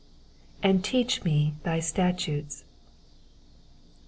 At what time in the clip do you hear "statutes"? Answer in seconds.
1.79-2.63